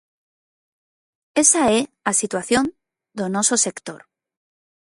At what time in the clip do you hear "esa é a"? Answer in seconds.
1.43-2.13